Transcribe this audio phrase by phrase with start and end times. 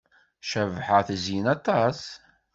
[0.49, 1.99] Cabḥa tezyen aṭas.